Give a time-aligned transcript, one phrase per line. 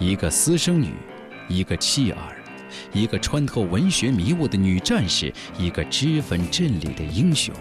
[0.00, 0.92] 一个私生女，
[1.48, 2.36] 一个弃儿，
[2.92, 7.52] 一个穿透文学迷雾的女战士，一个脂粉镇里的英雄，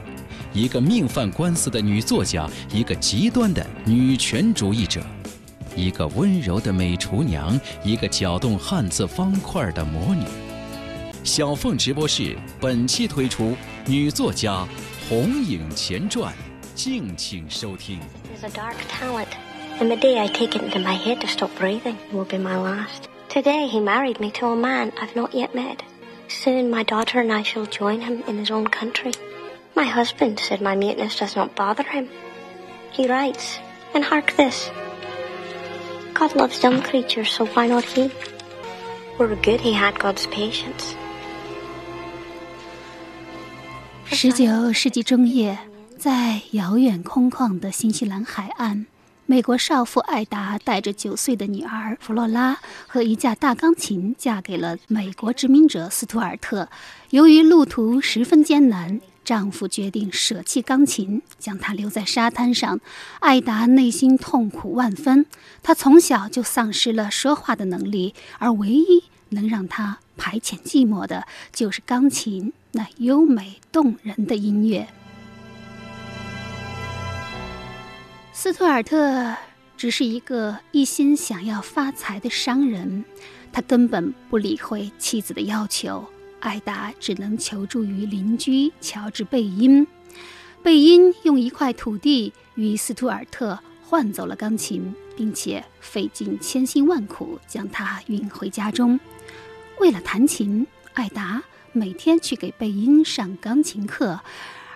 [0.53, 5.01] 一个命犯官司的女作家，一个极端的女权主义者，
[5.75, 10.23] 一个温柔的美厨娘，一个搅动汉字方块的魔女。
[11.23, 13.57] 小凤直播室本期推出
[13.87, 14.53] 女作家
[15.09, 16.31] 《红影前传》，
[16.75, 17.99] 敬请收听。
[18.31, 19.26] There's a dark talent.
[19.80, 22.56] And the day I take it into my head to stop breathing will be my
[22.56, 23.08] last.
[23.28, 25.82] Today he married me to a man I've not yet met.
[26.28, 29.12] Soon my daughter and I shall join him in his own country.
[29.74, 32.08] My husband said my muteness does not bother him.
[32.92, 33.58] He writes,
[33.94, 34.70] and hark this.
[36.14, 38.10] God loves dumb creatures, so why not he?
[39.18, 40.94] Were it good he had God's patience.
[44.04, 45.58] 十九世纪中叶，
[45.98, 48.86] 在遥远空旷的新西兰海岸，
[49.29, 56.69] 美国少妇艾达带着九岁的女儿弗洛拉和一架大钢琴嫁给了美国殖民者斯图尔特。
[57.09, 62.79] 由于路途十分艰难，丈夫决定舍弃钢琴，将她留在沙滩上。
[63.19, 65.25] 艾达内心痛苦万分，
[65.61, 74.87] 她从小就丧失了说话的能力，而唯一能让她排遣寂寞的就是钢琴那优美动人的音乐。
[78.39, 79.35] 斯图尔特
[79.77, 83.03] 只是一个一心想要发财的商人，
[83.51, 86.05] 他根本不理会妻子的要求。
[86.39, 89.87] 艾达只能求助于邻居乔治·贝因。
[90.61, 98.99] 贝因用一块土地与斯图尔特换走了钢琴，并且费尽千辛万苦将它运回家中。
[99.79, 101.41] 为了弹琴，艾达
[101.71, 104.19] 每天去给贝因上钢琴课，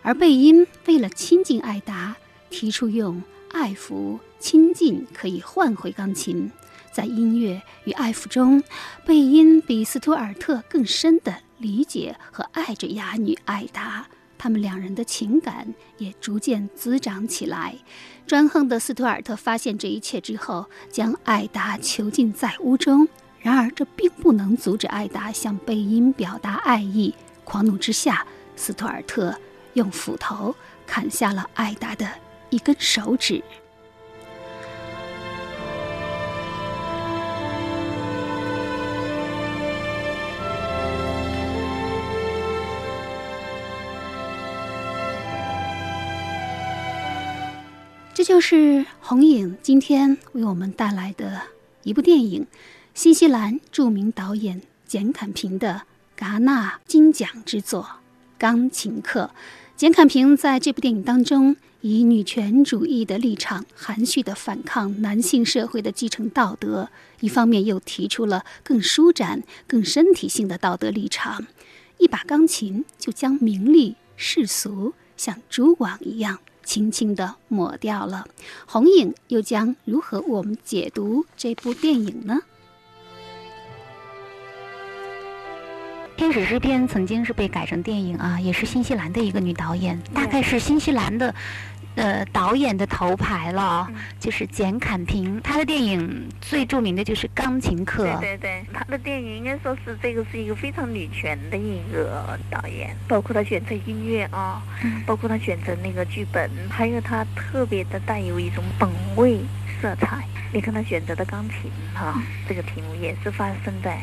[0.02, 2.16] 而贝因为了亲近艾达，
[2.50, 3.22] 提出用。
[3.52, 6.52] 爱抚、亲近可以换回钢琴。
[6.92, 8.62] 在音乐与爱抚中，
[9.06, 14.08] 贝因比斯图尔特更深地理解和爱着哑女艾达。
[14.38, 17.76] 他们两人的情感也逐渐滋长起来。
[18.26, 23.08] 专横的斯图尔特发现这一切之后，将艾达囚禁在屋中。
[23.40, 27.14] 然而，这并不能阻止艾达向贝因表达爱意。
[27.44, 28.26] 狂怒之下，
[28.56, 29.36] 斯图尔特
[29.74, 30.56] 用斧头
[30.86, 32.08] 砍下了艾达的。
[32.52, 33.42] 一根手指。
[48.14, 51.42] 这就是红影今天为我们带来的
[51.82, 52.46] 一部电影——
[52.94, 55.82] 新西兰著名导演简·坎平的
[56.16, 57.84] 戛纳金奖之作
[58.38, 59.32] 《钢琴课》。
[59.76, 61.56] 简·坎平在这部电影当中。
[61.82, 71.48] 以女权主义的立场，含蓄地反抗男性社会的继承道德，一方面又提出了更舒展、更身体性的道德立场。
[71.98, 78.26] 一把钢琴就将名利世俗像蛛网一样轻轻地抹掉了。
[78.66, 82.40] 红影又将如何我们解读这部电影呢？
[86.22, 91.34] 《天使之篇》曾经是被改成电影啊，也是新西兰的一个女导演，大概是新西兰的。
[91.96, 93.90] 呃，导演的头牌了，
[94.20, 95.42] 就是简·坎平。
[95.42, 98.08] 他的电影最著名的就是《钢琴课》。
[98.20, 104.62] 对对对，他的电影应该说是这个是一个非常女权的一个导演，包括他选择音乐啊，
[105.08, 109.40] 包括他选择那个剧本，还有他特别的带有一种本位
[109.82, 110.24] 色彩。
[110.54, 114.00] 你看他选择的钢琴哈，这个题目也是发生在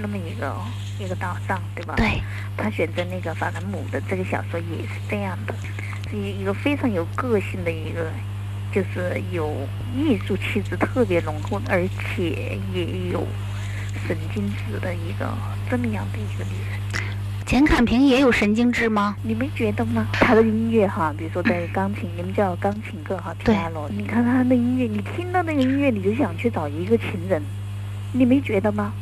[0.00, 0.54] 那么一个
[0.98, 1.94] 一个岛上，对吧？
[1.96, 2.20] 对。
[2.56, 5.54] 他选择那个法兰姆的这个小说也是这样的。
[6.10, 8.10] 是一一个非常有个性的一个，
[8.72, 9.54] 就是有
[9.94, 13.26] 艺术气质特别浓厚，而且也有
[14.06, 15.28] 神经质的一个
[15.70, 16.78] 这么样的一个女人。
[17.46, 19.16] 钱坎平也有神经质吗？
[19.22, 20.06] 你没觉得吗？
[20.12, 23.88] 他的音乐哈，比如说在钢琴，你们叫钢琴课哈，piano。
[23.88, 27.42] 你看他的音乐，你听到那个音乐，你就想去找一个情人，
[28.12, 28.92] 你没觉得吗？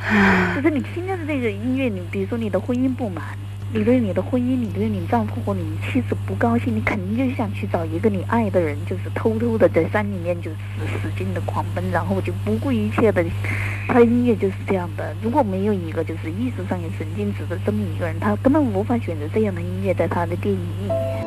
[0.56, 3.24] 就是你听到的这个音乐，你比如说你的婚姻不满。
[3.72, 10.58] 你对你的婚姻，你对你丈夫或你妻子不高兴，你肯定就想去找一个你爱的人，就是偷偷的在山里面就使
[11.00, 13.24] 使劲的狂奔，然后就不顾一切的。
[13.86, 15.14] 他的音乐就是这样的。
[15.22, 21.19] 如果没有一个就是意识上有神经质的这么一个人，他根本无法选择这样的音乐在他的电影里面。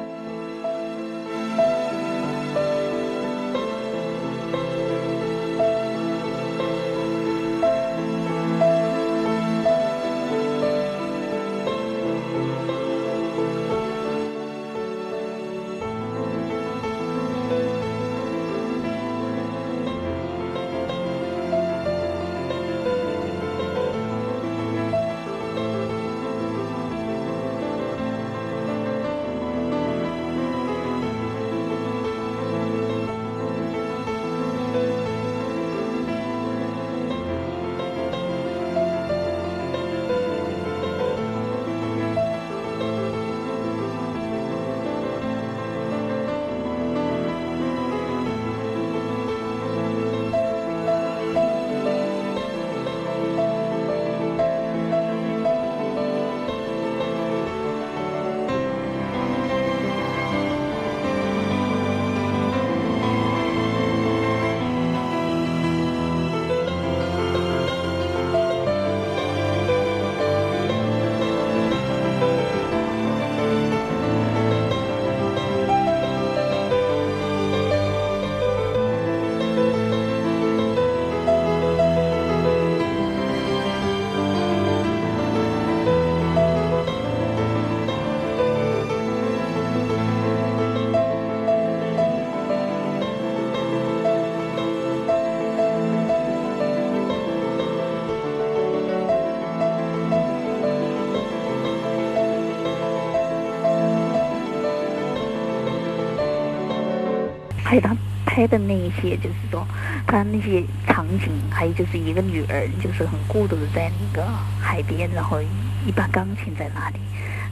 [108.48, 109.66] 的那一些，就是说
[110.06, 114.28] 他那些场景，还有就是一个女儿，就是很孤独的在那个
[114.60, 115.42] 海边，然后
[115.86, 116.96] 一把钢琴在那里，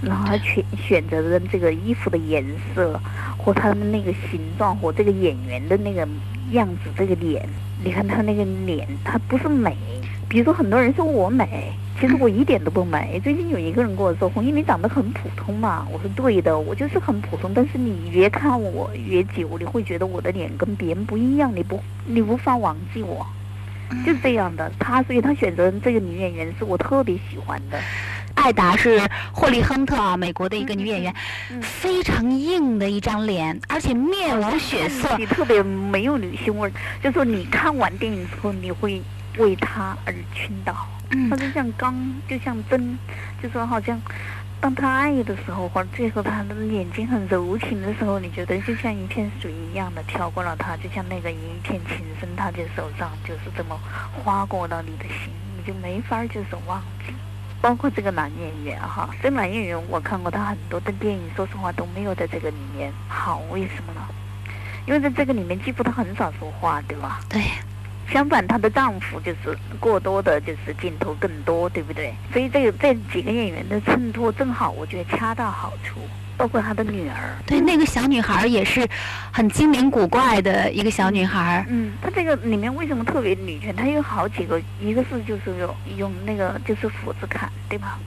[0.01, 2.43] 然后他选选择的这个衣服的颜
[2.73, 2.99] 色，
[3.37, 6.07] 或他的那个形状，或这个演员的那个
[6.51, 7.47] 样子，这个脸，
[7.83, 9.75] 你看他那个脸，他不是美。
[10.27, 11.71] 比如说很多人说我美。
[12.01, 13.21] 其实我一点都不美。
[13.23, 17.51] 最近有一个人跟我说：“红衣，你长得很普通嘛。”我说：“对的，我就是很普通。
[17.53, 23.23] 但是你越看我越久，你会觉得我的脸跟别人不一样，你不，你无法忘记我，
[24.03, 24.71] 就是这样的。
[24.79, 27.79] 他，所以他选择这个女演员是我特别喜欢的。
[28.33, 28.99] 艾达是
[29.31, 31.13] 霍利亨特啊，美国的一个女演员，
[31.61, 36.71] 非常硬的一张脸，而且面无血色，你特别没有女性味。
[37.03, 38.99] 就说你看完电影之后，你会
[39.37, 40.75] 为她而倾倒。
[41.29, 41.93] 他就像钢，
[42.27, 42.97] 就像针，
[43.41, 43.99] 就说好像，
[44.59, 53.79] 当他爱的时候，或者最后他的眼睛很柔情的时候，你觉得就像一片水一样的飘过了他，就像那个一片情深，他的手上就是这么
[54.13, 57.13] 划过了你的心，你就没法就是忘记。
[57.61, 64.01] 包括这个男演员哈，这男演员我看过他很多的电影，说实话都没有在这个里面好，为什么呢？
[64.87, 67.19] 因为在这个里面几乎他很少说话，对吧？
[67.29, 67.41] 对。
[68.11, 72.13] 相反，她的丈夫就是过多的，就是镜头更多，对不对？
[72.33, 75.99] 所以这个这几个演员的衬托正好，我觉得恰到好处。
[76.37, 78.87] 包括她的女儿，对那个小女孩也是
[79.31, 81.63] 很精灵古怪的一个小女孩。
[81.69, 83.75] 嗯，她这个里面为什么特别女权？
[83.75, 87.99] 她有好几个，一个是就是用用那个就是斧子砍，对吧？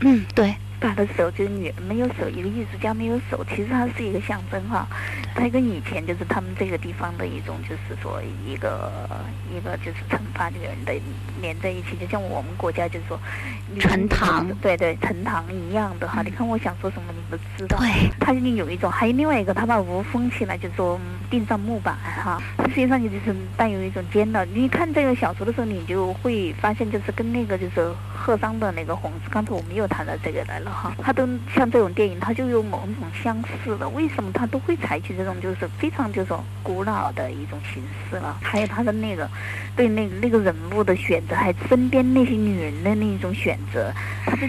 [0.00, 0.54] 嗯，对。
[0.82, 4.86] 他的手就是女没有手，一个艺术家没有手，其实它是一个象征哈。
[5.34, 8.90] 它跟以前就是他们这个地方的一种，就是说一个
[9.54, 10.92] 一个就是惩罚这个人的
[11.40, 13.18] 连在一起，就像我们国家就是说
[13.78, 16.22] 陈塘，对对陈塘一样的哈。
[16.22, 17.78] 你看我想说什么，你都知道。
[17.78, 21.00] 对，它就有一种，还有另外一个，他把屋封起来，就是说
[21.30, 22.42] 钉上木板哈。
[22.58, 24.44] 它实际上就是带有一种尖的。
[24.46, 27.90] 你看这个小说的时候，你就会发现，就是跟那个就是
[28.24, 30.70] 鹤商的那个红字，刚才我们又谈到这个来了。
[30.70, 33.88] 哈，他都像这种电影，他就有某种相似的。
[33.88, 38.38] 为什么他都会采取这种就是非常就是古老的一种形式了？
[38.40, 39.28] 还有他的那个
[39.74, 43.92] 对那那个人物的选择，还身边那些女人的那一种选择，
[44.24, 44.48] 他是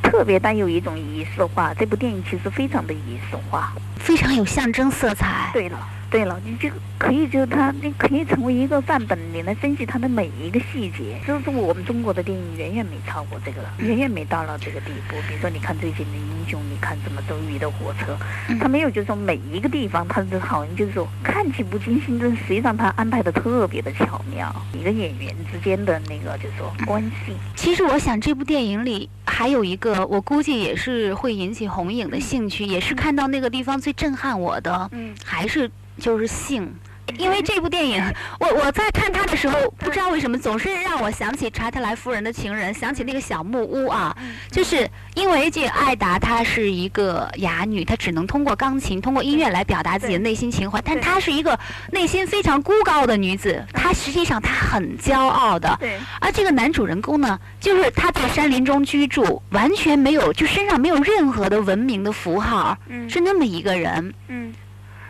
[0.00, 1.74] 特别带有一种仪式化。
[1.74, 5.50] 这部电影其实非常的仪式化，非常有象征色彩。
[5.52, 5.78] 对了。
[6.12, 11.18] 对了，你就可以，就是他，你可以成为一个范本，你来分析他的每一个细节。
[11.26, 15.16] 就是我们中国的电影远远没超过这个，远远没到了这个地步。
[15.26, 18.14] 比如说，你看最近的英雄，你看什么周瑜的火车，
[18.60, 24.54] 他没有，就是说每一个地方，他是好像就是说看起不精心，但实际上他安排的特别的巧妙。
[24.78, 27.32] 一个演员之间的那个就是说关系。
[27.56, 35.70] 其实我想，这部电影里还有一个，我估计也是会引起红影的兴趣，也是看到那个地方最震撼我的，嗯，还是。
[36.02, 36.74] 就是性。
[37.18, 38.02] 因为这部电影，
[38.38, 44.16] 我我在看它的时候，不知道为什么总是让我想起查特莱夫人的情人，想起那个小木屋啊。
[44.50, 50.80] 就是因为这艾达她是一个哑女，她只能通过钢琴、通过音乐来表达自己的内心情怀。
[50.80, 51.58] 但她是一个
[51.90, 55.76] 内心非常孤高的女子，她实际上她很骄傲的。
[55.80, 55.98] 对。
[56.20, 62.78] 而这个男主人公呢，就是他在山林中居住，完全没有，就身上没有任何的文明的符号，
[63.08, 64.14] 是那么一个人。
[64.28, 64.54] 嗯。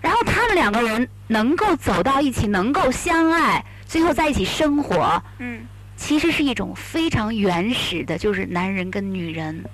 [0.02, 5.62] 然后他们两个人能够走到一起，能够相爱，最后在一起生活，嗯，
[5.96, 9.64] 其实是一种非常原始的，就是男人跟女人。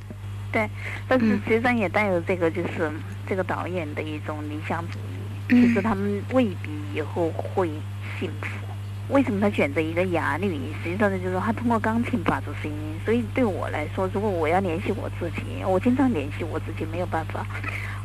[0.52, 0.68] 对，
[1.08, 2.92] 但是实际上也带有这个，就是
[3.26, 5.02] 这个导演的一种理想主义。
[5.50, 7.70] 其实他们未必以后会
[8.20, 8.48] 幸福。
[9.08, 10.60] 为什么他选择一个哑女？
[10.82, 13.00] 实际上呢，就是说他通过钢琴发出声音。
[13.02, 17.46] 所以对我来说，如果我要联系我自己，我经常联系我自己，没有办法。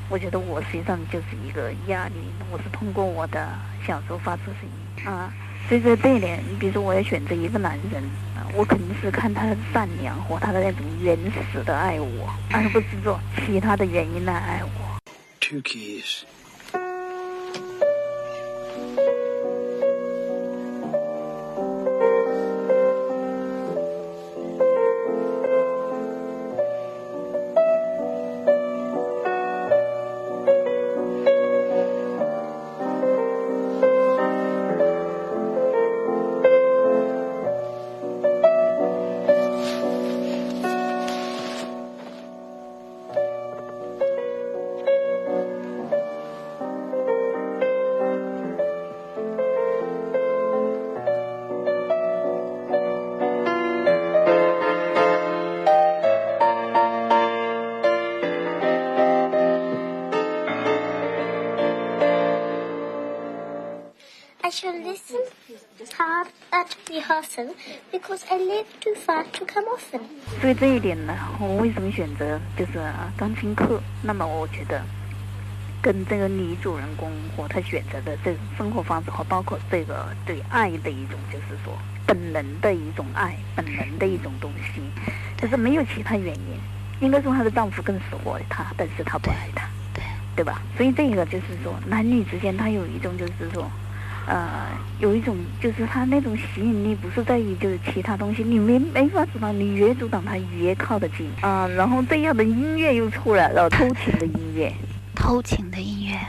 [0.10, 2.13] 我觉得我实际上就是一个压力，
[2.51, 3.50] 我是通过我的
[3.86, 5.33] 小说发出声音啊。
[5.67, 8.03] 所以说这一点，你比如说我要选择一个男人
[8.36, 15.00] 啊，我肯定是看他的善良和他的那种原始的爱我，而不是说其他的原因来爱我。
[15.39, 16.24] Two keys.
[67.92, 70.02] Because I live too far to come often.
[70.40, 72.74] 所以这一点呢，我为什么选择就是
[73.18, 73.82] 钢琴课？
[74.04, 74.82] 那么我觉得，
[75.82, 81.75] 跟这个女主人公和她选择的这种生活方式和包括这个对爱的一种，就是说
[82.06, 84.82] 本能的一种爱，本能的一种东西，
[85.42, 86.60] 就是没有其他原因。
[87.00, 90.04] 应该说她的丈夫更适合她，但是她不爱他，对
[90.36, 90.62] 对吧？
[90.78, 93.70] 所以这个就是说男女之间，他有一种就是说。
[94.27, 94.68] 呃，
[95.00, 101.68] 有一种就是他那种吸引力，不是在于就是其他东西，你没没法阻挡，你越阻挡他越靠得近啊。
[101.68, 104.74] 然后这样的音乐又出来了， 偷情的音乐，
[105.13, 106.20] 偷情的音乐。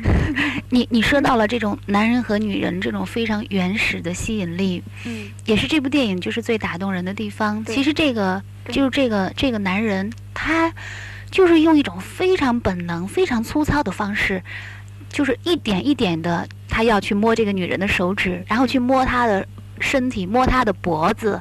[0.68, 7.64] 你你说到了这种男人和女人这种非常原始的吸引力，嗯，也是这部电影就是最打动人的地方。
[7.64, 10.72] 其实这个就是这个这个男人，他
[11.30, 14.42] 就是用一种非常本能、非常粗糙的方式，
[15.10, 16.48] 就是一点一点的。
[16.72, 19.46] 他要去摸这个女人的手指，然后去摸她的
[19.80, 21.38] 身体，摸她的脖子，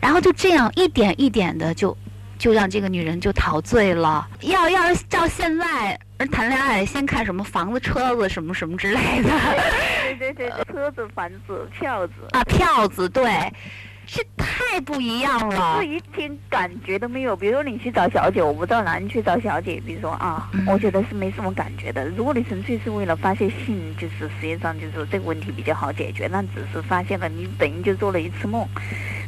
[0.00, 1.94] 然后就这样一点一点的就，
[2.38, 4.26] 就让这个女人就陶醉了。
[4.42, 5.98] 要要是照现在
[6.30, 9.30] 谈恋爱，先看什么房子、车子什么什么之类的。
[10.18, 13.28] 对对对， 车子、房子、票子啊，票子对。
[14.12, 17.36] 这太不一样了，这一点感觉都没有。
[17.36, 19.80] 比如说你去找小姐，我不知道哪里去找小姐。
[19.86, 22.08] 比如说啊，我觉得是没什么感觉的。
[22.08, 26.26] 如果你纯粹是为了发泄性，就是实际上就是说这个问题比较好解决。
[26.26, 28.66] 那只是发现了，你等于就做了一次梦，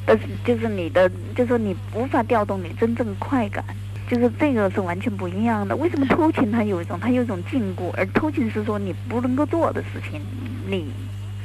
[0.05, 3.65] 但是就是你的，就是说你无法调动你真正的快感，
[4.11, 5.77] 就是这个是完全不一样的。
[5.77, 10.21] 为什么偷情它有一种，它有一种禁锢，而偷情是说你不能够做的事情，
[10.67, 10.93] 你。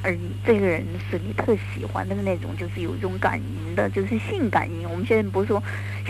[0.08, 4.90] 而你这个人是你特喜欢的那种，就是有一种感应的，就是性感应。
[4.90, 5.62] 我们现在不是说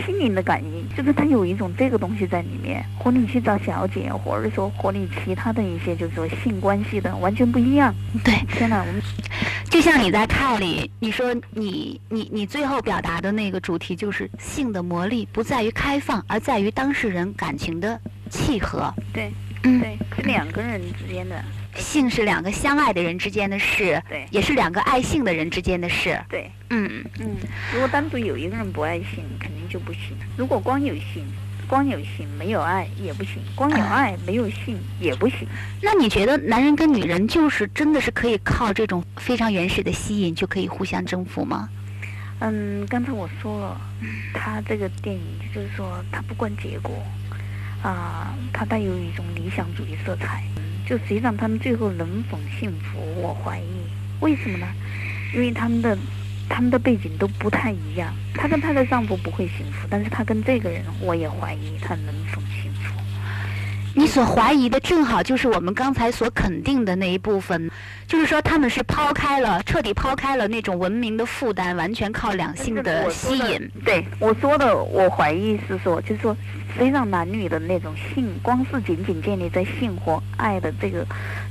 [0.06, 7.92] 心灵的感应，就是它有一种这个东西在里面，和你去找小姐，或者说和你其他的一些就是说性关系的完全不一样。
[8.22, 9.02] 对，天哪，我们
[9.68, 18.00] 就像你在看里，你说你你你最后表达的那个主题就是性的魔力不在于开放，而在于当事人感情的
[18.30, 18.94] 契合。
[19.12, 19.32] 对，
[19.64, 21.42] 嗯，对，是两个人之间的。
[21.78, 27.36] 性是两个相爱的人之间的事，对，也是两个爱性的人之间的事，对，嗯嗯。
[27.72, 30.16] 如果单独有一个人不爱性，肯定就不行。
[30.36, 31.24] 如果光有性，
[31.66, 35.46] 光有性没有爱也不行，光有爱没有性也不行。
[35.82, 41.68] 那你觉得男人跟女人就是真的是可以靠这种非常原始的吸引就可以互相征服吗？
[42.40, 43.80] 嗯，刚才我说了，
[44.32, 45.22] 他这个电影
[45.54, 46.94] 就是说他不管结果，
[47.82, 50.42] 啊，他带有一种理想主义色彩。
[50.88, 53.64] 就实际上他们最后能否幸福，我怀疑。
[54.20, 54.66] 为什么呢？
[55.34, 55.96] 因为他们的
[56.48, 58.14] 他们的背景都不太一样。
[58.34, 62.40] 她跟她的丈夫不会幸福，但是她跟这个人，我也怀疑她能否。
[63.98, 67.68] 你所怀疑的正好就是我们刚才所肯定的那一部分，
[68.06, 73.68] 就是说他们是抛开了，彻底抛开了那种文明的负担，完全靠两性的吸引。
[73.84, 76.36] 对我说的，我怀疑是说，就是说。
[76.76, 81.04] 实际上，男女的那种性，光是仅仅建立在性或爱的这个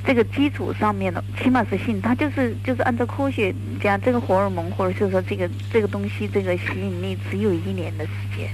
[0.05, 8.47] 这个基础上面的，起码是性，它就是就是按照科学家这个荷尔蒙或者就是说这个这个东西这个吸引力只有一年的时间，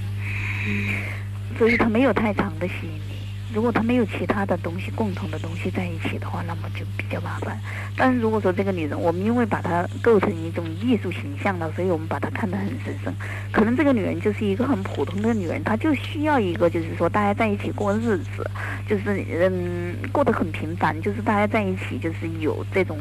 [1.56, 3.13] 所以它没有太长的吸引力。
[3.54, 7.56] 如果他没有其他的东西共同的东西在一起的话，那么就比较麻烦。
[7.96, 13.14] 但是如果说这个女人，我们因为把她构成一种艺术形象了，所以我们把她看得很神圣。
[13.52, 18.50] 可能这个女人就是一个很普通的女人，她就需要一个，就是说大家在一起过日子，
[18.88, 22.98] 就是嗯过得很平凡，就是大家在一起就是有这种，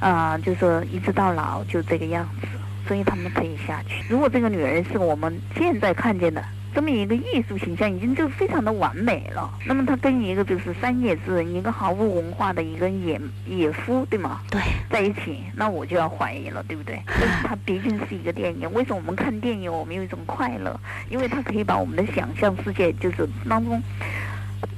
[0.00, 2.48] 啊，就是说一直到老就这个样子，
[2.88, 4.04] 所以他们可以下去。
[4.08, 6.44] 如果这个女人是我们现在看见的。
[6.74, 9.50] 这么一个艺术形象已经就非常的完美了。
[9.66, 14.40] 那么他跟一个就是山野之人，一个毫无文化的一个野野夫，对吗？
[14.50, 14.60] 对，
[14.90, 17.00] 在一起，那我就要怀疑了，对不对？
[17.44, 20.78] 他毕竟是一个电影，为什么我们看电影我们有一种快乐？
[21.10, 23.80] 因为它可以把我们的想象世界就是当中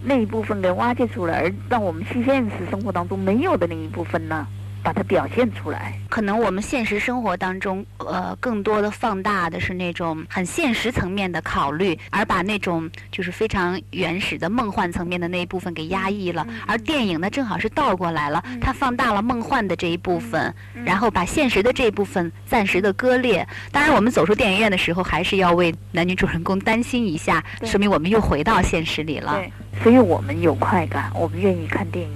[0.02, 4.46] 那一部分给挖掘出来，而让我们去现实生活当中没有的那一部分呢？
[4.85, 5.99] 把它表现出来。
[6.11, 16.47] 可能我们现实生活当中，呃，更多的放大的是那种很现实层面的考虑，而把那种就是非常原始的梦幻层面的那一部分给压抑了。
[16.67, 23.47] 而电影呢，正好是倒过来了，它放大了梦幻的这一部分，然后把现实的这一部分暂时的割裂。
[23.73, 29.35] 当然，我们走出电影院的时候，还是要为男女主人公担心一下，说明我们又回到现实里了。
[29.35, 29.50] 对，
[29.83, 32.14] 所以我们有快感，我们愿意看电影。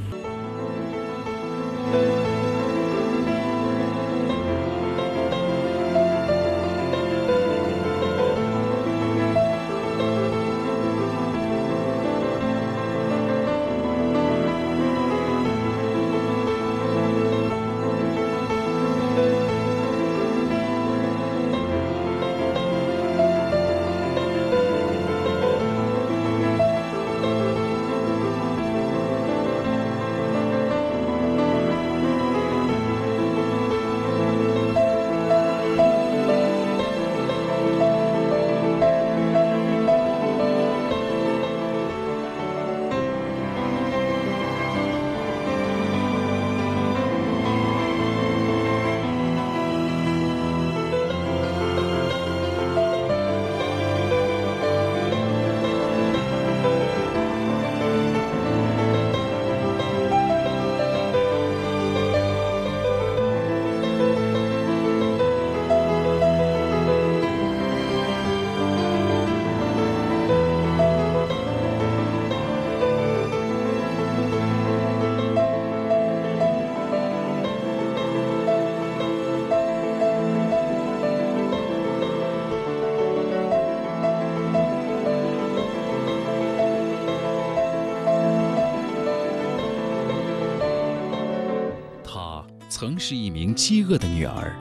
[92.99, 94.56] 是一名饥饿的女儿，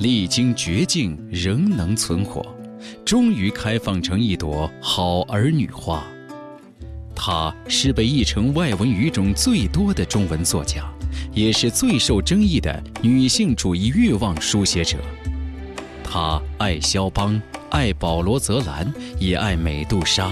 [0.00, 2.44] 历经绝境仍能存活，
[3.04, 6.04] 终于开放成一朵好儿女花。
[7.14, 10.84] 她是被译成外文语种最多的中文作家，
[11.32, 14.98] 也是最受争议的女性主义欲望书写者。
[16.02, 20.30] 她爱肖邦，爱保罗·泽兰，也爱美杜莎。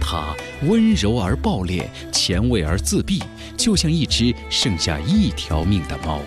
[0.00, 3.22] 她温柔而暴烈，前卫而自闭，
[3.56, 6.20] 就像一只剩下一条命的猫。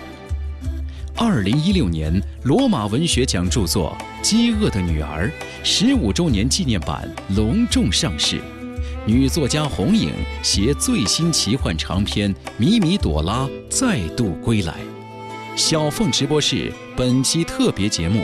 [1.17, 5.27] 二零一六年，罗马文学奖著作《饥饿的女儿》
[5.63, 8.41] 十五周年纪念版隆重上市。
[9.07, 10.11] 女作家红影
[10.43, 14.75] 携最新奇幻长篇《米米朵拉》再度归来。
[15.55, 18.19] 小凤直播室本期特别节目《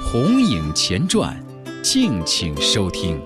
[0.00, 1.36] 红影前传》，
[1.82, 3.20] 敬请收听。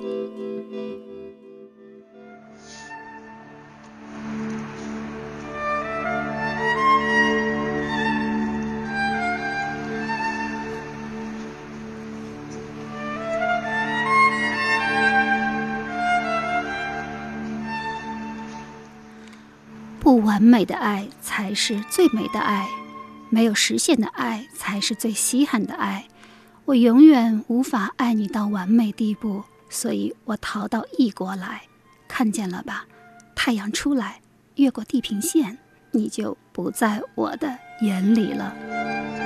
[20.43, 22.69] 完美的爱才是最美的爱，
[23.31, 26.05] 没有实现的爱才是最稀罕的爱。
[26.65, 31.63] 我永远无法爱你到完美地步，所以我逃到异国来。
[32.09, 32.87] 看见了吧，
[33.37, 34.21] 太阳出来，
[34.57, 35.57] 越过地平线，
[35.93, 39.22] 你就不在我的眼里了。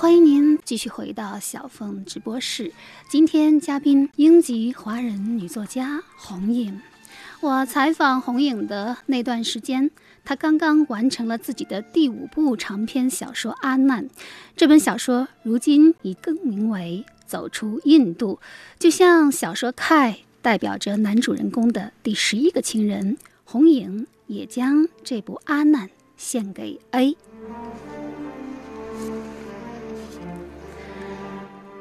[0.00, 2.70] 欢迎您继续回到小凤直播室。
[3.10, 6.80] 今天嘉宾英籍华人女作家红影。
[7.40, 9.90] 我采访红影的那段时间，
[10.24, 14.04] 她刚刚完成了自己的第五部长篇小说《阿难》。
[14.54, 18.38] 这本小说如今已更名为《走出印度》，
[18.78, 27.16] 就像小说 K 代表着男主人公的第十一个亲人，红影也将这部《阿难》献给 A。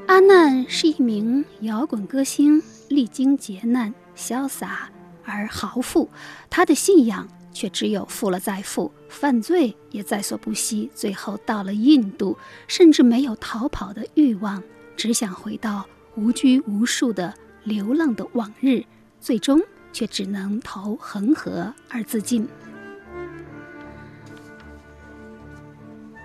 [0.07, 4.89] 阿难是一名摇滚歌星，历经劫难，潇洒
[5.25, 6.09] 而豪富。
[6.49, 10.89] 他的信仰却只有富了再富，犯罪也在所不惜。
[10.95, 12.37] 最后到了印度，
[12.69, 14.63] 甚至没有逃跑的欲望，
[14.95, 17.33] 只想回到无拘无束的
[17.65, 18.83] 流浪的往日。
[19.19, 22.47] 最终却只能投恒河而自尽。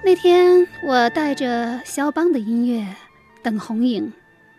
[0.05, 2.87] 那天，我带着肖邦的音乐。
[3.42, 4.12] 等红影，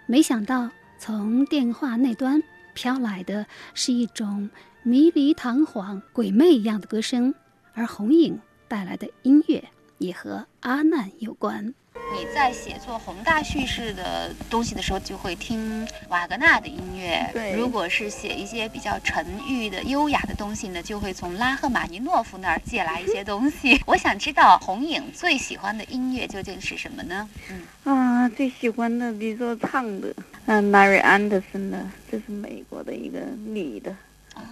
[0.05, 2.41] 没想到从电话那端
[2.73, 4.49] 飘来的是一种
[4.83, 7.33] 迷离堂皇、鬼魅一样的歌声，
[7.73, 9.63] 而红影带来的音乐
[9.99, 11.73] 也和阿难有关。
[12.15, 23.82] 你在写作宏大叙事的东西的时候，就会听瓦格纳的音乐；对，如果是写一些比较沉郁的、优雅的东西呢，就会从拉赫玛尼诺夫那儿借来一些东西。
[23.88, 27.27] 我想知道红影最喜欢的音乐究竟是什么呢？
[27.49, 30.13] 嗯啊，最喜欢的，比如说唱的，
[30.45, 33.95] 嗯，Mary Anderson 的，这是美国的一个女的，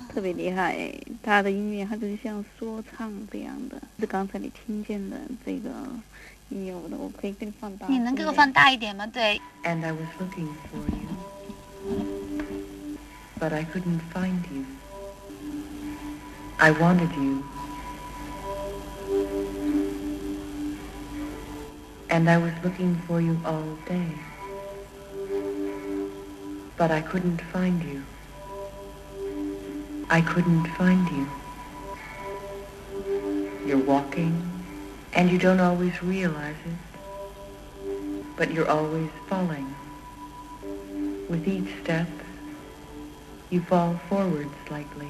[0.09, 0.93] 特别厉害。
[1.23, 3.81] 她的音乐，她就像说唱这样的。
[3.99, 5.71] 是刚才你听见的这个。
[6.49, 7.89] 有的，我可以给你放大。
[7.89, 9.05] 你能给我放大一点吗？
[9.09, 9.41] 对。
[9.65, 11.09] And I was looking for you,
[13.41, 14.65] but I couldn't find you.
[16.59, 17.43] I wanted you,
[22.09, 24.07] and I was looking for you all day,
[26.79, 28.03] but I couldn't find you.
[30.12, 31.26] I couldn't find you.
[33.66, 34.46] You're walking
[35.14, 37.88] and you don't always realize it,
[38.36, 39.74] but you're always falling.
[41.30, 42.10] With each step,
[43.50, 45.08] you fall forward slightly,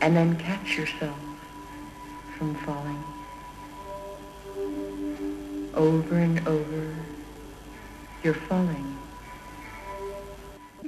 [0.00, 1.18] and then catch yourself
[2.38, 3.02] from falling.
[5.74, 6.94] Over and over,
[8.22, 8.96] you're falling.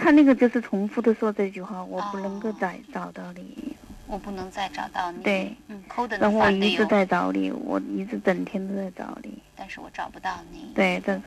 [0.09, 3.77] 他那个就是重复的说这句话，我不能够再找到你。
[4.07, 5.23] 我不能再找到你。
[5.23, 6.16] 对，嗯，抠的。
[6.16, 9.42] 然后我一直在找你，我一直整天都在找你。
[9.55, 10.73] 但是我找不到你。
[10.75, 11.25] 对，但是，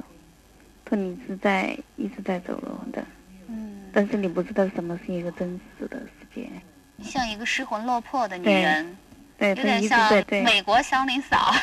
[0.90, 3.06] 说你是在一直在走路的。
[3.50, 3.84] 嗯。
[3.94, 6.50] 但是你不知道什么是一个真实的世界。
[7.04, 8.98] 像一个失魂落魄的女人。
[9.38, 10.12] 对，有点像
[10.44, 11.54] 美国祥林嫂。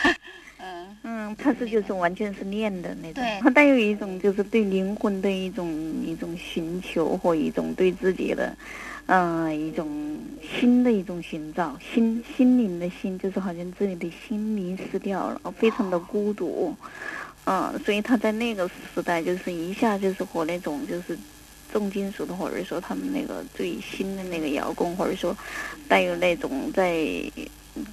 [1.08, 5.72] 嗯嗯，他是就是完全是练的那种，对，他带有一种就是对灵魂的一种
[6.04, 8.54] 一种寻求和一种对自己的。
[9.06, 16.76] 嗯，一种新的一种寻找，心心灵的心，就是好像自己的心迷失掉了，非常的孤独。
[17.46, 21.18] 嗯，所以他在那个时代，就是一下就是和那种就是
[21.72, 25.34] 重金属的，或者说他们那个最新的那个摇滚，或者说
[25.88, 26.92] 带有那种在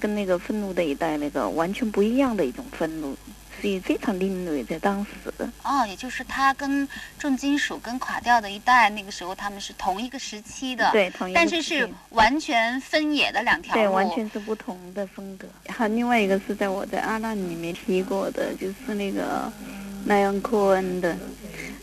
[0.00, 3.16] 跟那个愤怒的一代那个完全不一样的一种愤怒。
[3.58, 5.32] 所以非常另类，在当时。
[5.64, 6.86] 哦，也就是他跟
[7.18, 15.48] 重金属、跟垮掉的一代，那个时候他们是同一个时期的，对，同一个但是是完全分野的两条路，对，完全是不同的风格。
[15.68, 19.50] 还有另外一个是在我在阿难里面提过的，就是那个
[20.04, 21.16] 莱昂·科恩的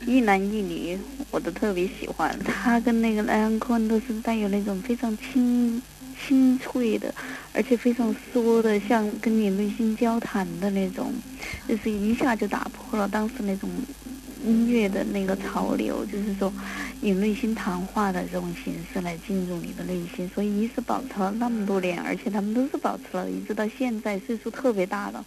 [0.06, 1.00] 一男一女，
[1.32, 2.38] 我都特别喜欢。
[2.44, 5.82] 他跟那个莱昂·科恩都是带有那种非常清。
[6.26, 7.14] 清脆的，
[7.54, 11.14] 而且非常说的，像跟你内心交谈的那种，
[11.68, 13.70] 就是一下就打破了当时那种
[14.46, 16.52] 音乐的那个潮流，就是说
[17.02, 25.26] 以内心谈话的这种形式来进入你的内心，所以一直保持了那么多年，而且他们都是保持了一直到现在，岁数特别大了。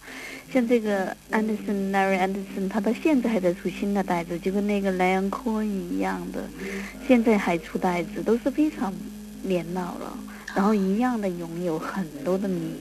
[0.51, 6.43] 像这个 Anderson Larry Anderson，他到现在还在出新的袋子，就跟那个 Leon Cohen 一样的，
[7.07, 8.93] 现在还出袋子，都是非常
[9.43, 10.17] 年老了。
[10.57, 12.71] 然后一样的拥有很多的迷，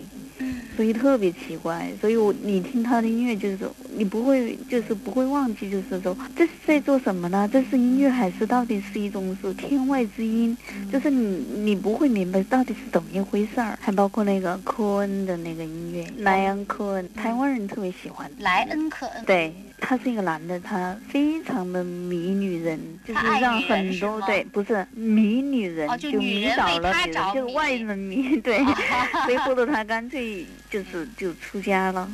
[0.75, 1.93] 所以特别奇怪。
[2.01, 7.47] 所以我你听他的音乐，就是说你不会，就是不会忘记，就是说这是在做什么呢？
[7.53, 10.57] 这是音乐还是到底是一种是天外之音？
[10.91, 13.79] 就是你你不会明白到底是怎么一回事儿。
[13.79, 18.31] 还包括那个科恩的那个音乐，莱恩科恩，台湾人特别喜欢。
[18.39, 19.55] 莱恩科恩，对。
[19.79, 28.59] 他是一个男的，他非常的迷女人，就是让很多对，不是迷女人，就迷倒了别人，就是外人迷，对，
[29.25, 32.11] 所以后头他干脆就是就出家了。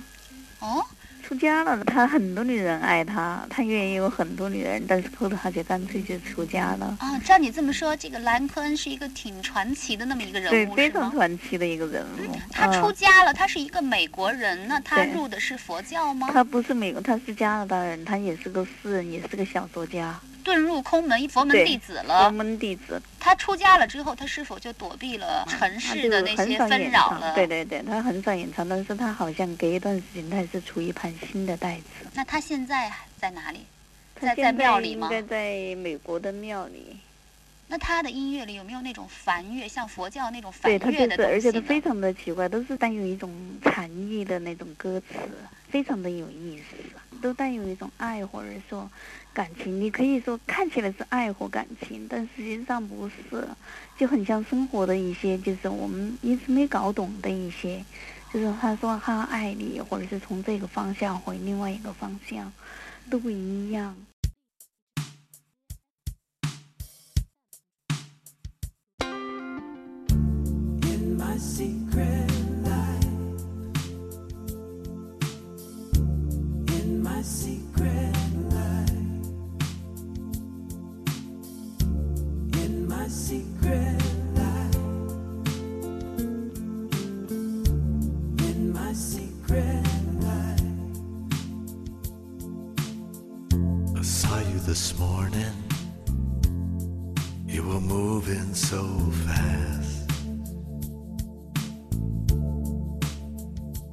[0.60, 0.84] 哦。
[1.22, 6.96] 出家了，他很多女人爱他，他愿意有很多女人，但是后头他就干脆就出家了。
[7.00, 12.36] 啊，照你这么说，这个兰科恩是一个挺传奇的那么一个人物，对，非常传奇的一个人物。
[12.50, 16.28] 他出家了，他是一个美国人，那他入的是佛教吗？
[16.32, 20.18] 他不是美国，他是加拿大人，他也是个诗人，也是个小说家。
[20.42, 22.24] 遁入空门，一佛门弟子了。
[22.24, 23.00] 佛门弟子。
[23.18, 27.34] 他出家了之后，他是否就躲避了尘世的那些纷扰了？
[27.34, 32.06] 对对对，他很少演唱，但是他好像隔一段时间，他是出一盘新的袋子。
[32.14, 33.60] 那他现在在哪里？
[34.20, 35.08] 在在庙里吗？
[35.08, 36.96] 应该在美国的庙里。
[37.68, 43.32] 那他的音乐里有没有那种梵乐，像佛教那种梵乐的对，他就是，而且他非常的奇怪，都是带有一种
[43.64, 45.14] 禅意的那种歌词，
[45.70, 46.76] 非常的有意思，
[47.22, 48.90] 都带有一种爱或者说。
[49.34, 53.48] 感情，你可以说看起来是爱或感情，但实际上不是，
[53.96, 57.82] 就很像生活的一些，就是我们一直没搞懂的一些，
[58.32, 62.52] 就是他说他爱你，或者是从这个方向回另外一个方向，
[63.10, 63.96] 都不一样。
[94.72, 95.52] This morning.
[97.46, 98.82] You were moving so
[99.26, 100.08] fast.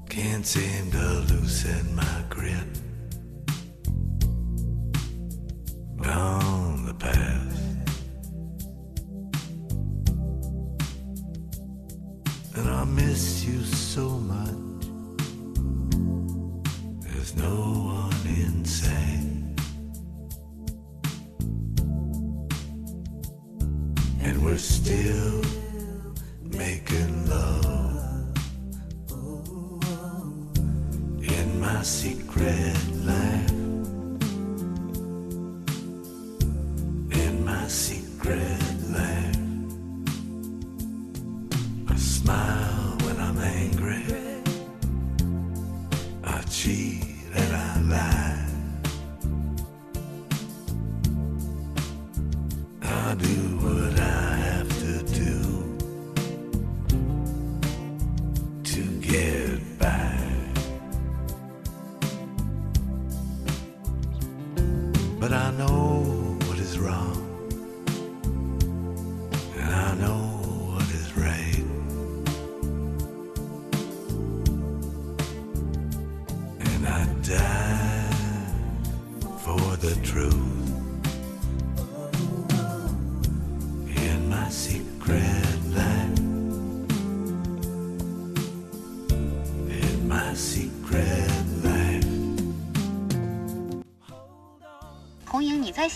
[0.08, 2.79] Can't seem to loosen my grip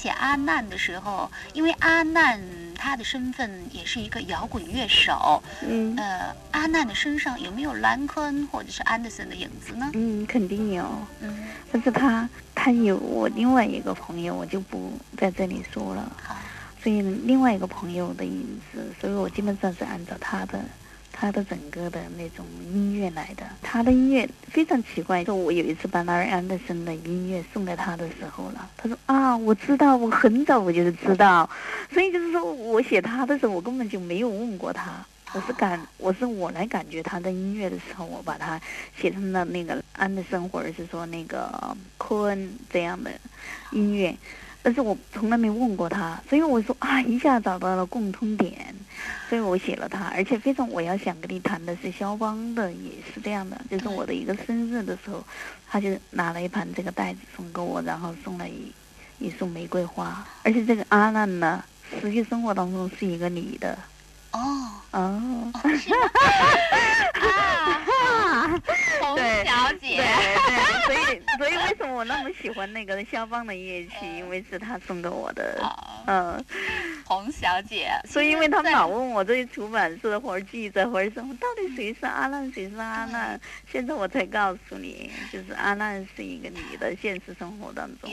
[0.04, 2.38] 写阿难的时候，因为阿难
[2.76, 9.90] 他的身份也是一个摇滚乐手，嗯呃，阿难的身上有没有兰昆或者是安德森的影子呢？
[9.94, 10.86] 嗯，肯定有。
[11.22, 16.12] 嗯，但是他他有我另外一个朋友，我就不在这里说了。
[16.22, 16.36] 好，
[16.84, 20.60] 所以另外一个朋友的影子，所以我基本上是按照他的
[21.24, 23.46] 他的整个的那种音乐来的。
[23.62, 31.50] 他的音乐非常奇怪，就我有一次把拉尔安德森的音乐送给他的时候了，他说啊，我知道，我很早我就知道，
[31.94, 34.92] 所以就是说我写他的时候，我根本就没有问过他。
[35.32, 38.60] 我是感，我是我来感觉他的音乐的时候，我把它
[39.00, 43.10] 写成了那个安德森或者是说那个科恩这样的
[43.72, 44.14] 音乐，
[44.62, 48.76] 但是我从来没问过他，所以我说啊，一下找到了共通点，
[49.30, 55.24] 所以我写了他，而且非常我要想跟你谈的是肖邦的，也是这样的，就是我的一个生日的时候，
[55.68, 58.72] 他就拿了一盘这个袋子送给我，然后送了一
[59.20, 61.64] 一束玫瑰花，而且这个阿难呢，
[62.00, 63.78] 实际生活当中是一个女的。
[64.32, 64.40] 哦，
[64.92, 65.52] 哦，
[69.46, 73.94] 小姐，对，所以 所以为什么我那么喜欢那个肖邦的乐器？
[74.18, 76.46] 因为是他送给我的，啊，嗯，
[77.06, 83.40] 洪小姐，所以因为他们老问我这些出版社或者记者或者什么，到底谁是阿难，谁是阿难？
[83.72, 88.10] 现在我才告诉你，就是阿难是一个女的，现实生活当中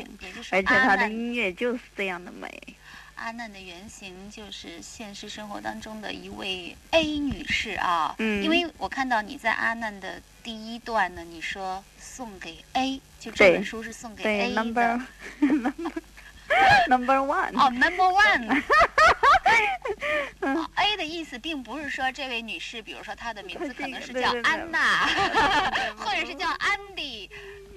[0.51, 2.49] 而且她的音乐就是这样的美。
[3.20, 14.62] 阿难的原型就是现实生活当中的一位 A 女士啊，嗯因为我看到你在阿难的第一段呢，你说送给 A，就这本书是送给 A 的。
[14.64, 15.00] ，number
[15.40, 15.92] number
[16.88, 18.62] number one，哦，Number One。
[20.40, 25.06] 哦 A 的意思并不是说这位女士，比如说她的名字可能是叫安娜，
[25.96, 27.28] 或者是叫安迪，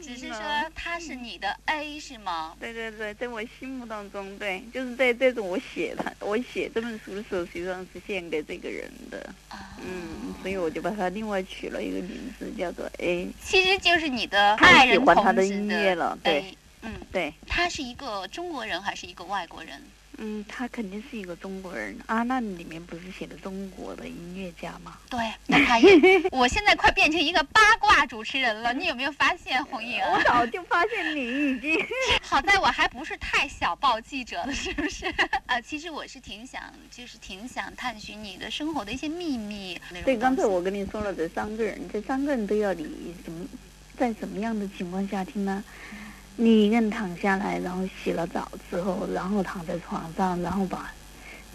[0.01, 0.39] 只是说
[0.75, 2.55] 她是你的 A 是吗？
[2.59, 13.27] 对对对，在我心目当中，对，就是在这种我写他，我写这本书的时候，实际上是献给这个人的，啊，嗯，所以我就把它另外取了一个名字，叫做 A。
[13.41, 16.57] 其实就是你的爱人同欢她的音乐了对。
[16.86, 19.81] 嗯，对，他是一个中国人还是一个外国人？
[20.17, 21.97] 嗯，他肯定是一个中国人。
[22.06, 24.97] 阿难里面不是写的中国的音乐家吗？
[25.10, 25.89] 对，那他也，
[26.32, 29.99] 我现在快变成一个八卦主持人了，你有没有发现，红影？
[30.06, 31.76] 我早就发现你已经
[32.21, 35.12] 好在我还不是太小报记者了，是不是？
[35.47, 39.80] 呃，其实我是挺想，就是挺想探寻你的生活的一些秘密。
[40.06, 42.84] 对，刚才我跟你说了，这三个人，这三个人都要你
[43.26, 43.47] 什么，
[43.97, 45.63] 在什么样的情况下听呢？
[46.36, 50.91] 你一个人躺下来，然后洗了澡之后，然后躺在床上，然后把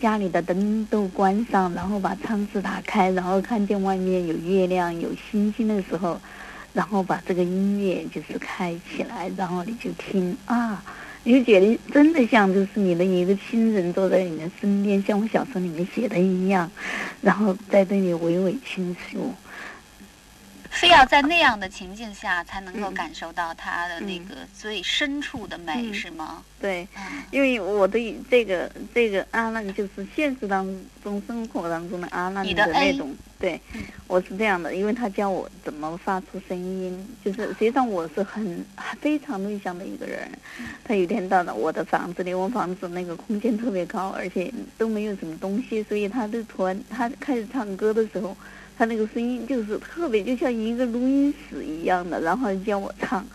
[0.00, 6.20] 家里的灯都关上，然后把窗子打开，然后看见外面有月亮、有星星的时候，
[6.72, 10.80] 然后把这个音乐就是开起来，然后你就听啊，
[11.24, 16.70] 你就觉得真的像就是你的一个亲人坐在你的身边，像我小说里面写的一样，
[17.20, 19.34] 然后在这里娓娓倾诉。
[20.78, 26.44] 非要在那样的情境下才能够嗯感受到它的那个最深处的美，嗯是吗？
[26.60, 30.64] 对，嗯因为我对这个这个阿难就是现实当
[31.02, 38.64] 中生活当中的阿难你的那种，对嗯，我是这样的，因为他教我怎么发出声音，就是实际上我是很
[39.00, 40.30] 非常内向的一个人。
[40.84, 48.36] 他有一天到了我的房子里，我房子那个空间特别高，而且都没有什么东西，所以他就突然他开始唱歌的时候，
[48.78, 53.26] 他那个声音就是特别就像一个录音室一样的，然后叫我唱。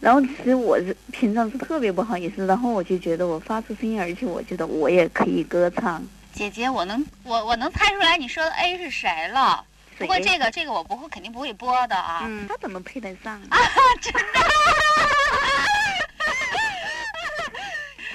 [0.00, 6.02] 然后其实我是平常是特别不好意思，然后我就觉得我发出声音，而且我觉得我也可以歌唱。
[6.32, 9.64] 姐姐，我能我我能猜出来你说的 A 是谁了。
[9.98, 12.22] 不过这个这个我不会肯定不会播的啊。
[12.26, 13.40] 嗯，他怎么配得上？
[13.48, 13.58] 啊，
[14.02, 14.20] 真的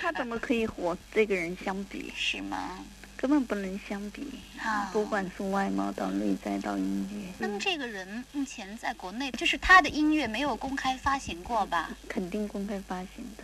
[0.02, 2.14] 他怎么可以和这个人相比？
[2.16, 2.78] 是吗？
[3.22, 4.28] 根本不能相比。
[4.60, 11.90] 啊不管是外貌到内在到音乐，那么这个人目前在国内，就是他的音乐没有公开发行过吧？
[12.10, 13.44] 肯定公开发行的，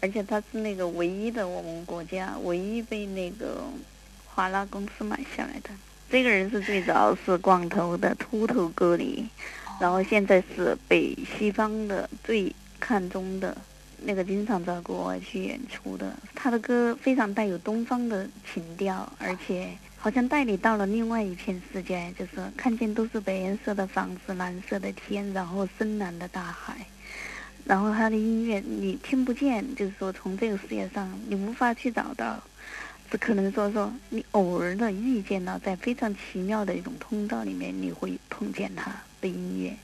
[0.00, 3.62] 而且他是那个唯一的我们国家唯一被那个
[4.26, 5.70] 华纳公司买下来的。
[6.10, 9.26] 这个人是最早是光头的秃头歌里，
[9.78, 13.56] 然后现在是被西方的最看重的
[14.04, 16.14] 那个经常到国外去演出的。
[16.34, 26.76] 他的歌非常带有东方的情调，而且好像带你到了另外一片世界，就是看见都是白颜色的房子、蓝色的天，然后深蓝的大海。
[27.66, 32.42] 然后他的音乐你听不见，就是说从这个世界上你无法去找到，
[33.10, 39.76] 只可能说说你偶尔的遇见了，在非常奇妙的一种通道里面，你会碰见他的音乐，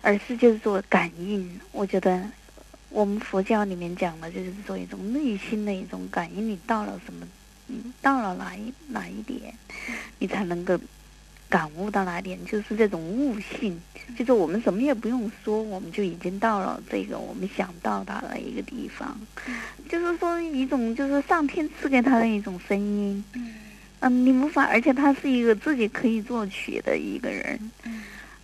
[0.00, 1.60] 而是就是说感应。
[1.72, 2.24] 我觉得
[2.94, 7.26] 我们佛教里面讲的就是说一种内心的一种感应，你到了什么，
[7.66, 9.52] 你，到了哪一哪一点，
[10.20, 10.78] 你才能够
[11.48, 13.76] 感悟到哪点，就是这种悟性，
[14.16, 19.18] 就是我们什么也不用说，我们就已经到了这个我们想到达的一个地方，
[19.88, 23.24] 就是说一种就是上天赐给他的一种声音，
[23.98, 27.58] 嗯，你无法，而且他是一个自己可以作曲的一个人，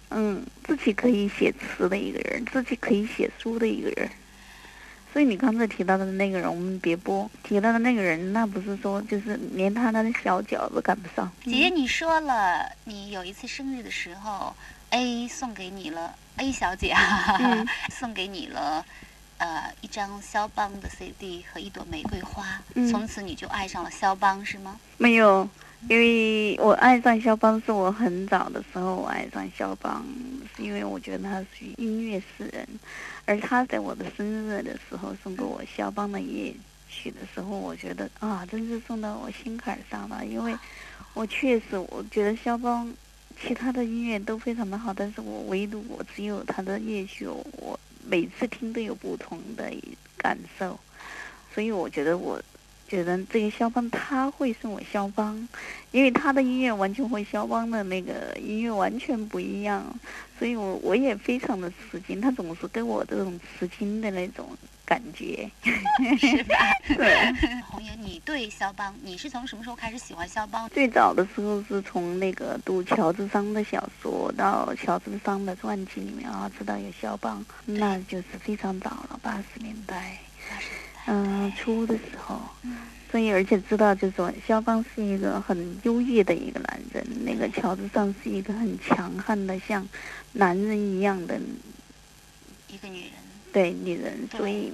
[0.09, 4.11] 嗯，自己可以写词的一个人，自己可以写书的一个人。
[5.13, 7.29] 所以你刚才提到的那个人，我们别播。
[7.43, 11.31] 提到的那个人，那不是说就是连他的小脚都赶不上。
[11.45, 14.55] 姐姐，你说了，你有一次生日的时候
[14.91, 18.85] ，A 送给你了，A 小姐啊， 送给你了，
[19.39, 22.63] 呃，一张肖邦的 CD 和一朵玫瑰花。
[22.91, 24.79] 从此你就爱上了肖邦，是吗？
[24.97, 25.49] 没有。
[25.89, 30.05] 因为我爱上肖邦是我很早的时候，我爱上肖邦，
[30.55, 32.69] 是因为我觉得他属于音乐诗人，
[33.25, 36.55] 而他在我的生日的时候送给我肖邦的夜
[36.89, 40.25] 曲的时候，我觉得啊，真是送到我心坎上了。
[40.27, 40.55] 因为，
[41.15, 42.93] 我确实我觉得肖邦
[43.41, 49.73] 其他的音乐都非常的好，但是我唯独我只有他的夜曲，我每次听都有不同的
[50.19, 50.79] 感受，
[51.55, 52.41] 所以我觉得我。
[52.91, 55.49] 觉得这个肖邦他会是我肖邦，
[55.93, 59.85] 因为他的音乐完全和肖邦的那个音乐完全不一样，
[60.37, 62.21] 所以我我也非常的吃惊。
[62.21, 64.49] 他总是给我这种吃惊的那种
[64.85, 65.49] 感觉，
[66.19, 66.57] 是吧？
[66.97, 67.33] 对。
[67.63, 70.69] 红颜，你对肖邦，你是从什么时候开始喜欢肖邦？
[70.71, 80.19] 最早的时候是从那个读乔治桑的小说到乔治桑的传记里面啊，知道有肖邦，那就是非常早了，八十年代。
[81.07, 82.41] 嗯，初的时候，
[83.11, 89.87] 所以而且知道，就是说肖邦是一个很优越的一个男人，那个乔治桑是一个很强悍的，像
[90.33, 91.41] 男人一样的
[92.69, 93.11] 一个女人。
[93.53, 94.29] 对，女人。
[94.31, 94.73] 所以，